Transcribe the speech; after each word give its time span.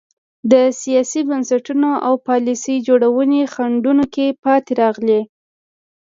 د 0.51 0.53
سیاسي 0.81 1.21
بنسټونو 1.29 1.89
او 2.07 2.13
پالیسۍ 2.27 2.75
جوړونې 2.87 3.41
خنډونو 3.53 4.03
کې 4.13 4.27
پاتې 4.43 4.71
راغلي. 4.81 5.21